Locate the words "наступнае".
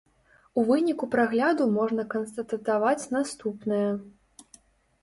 3.19-3.85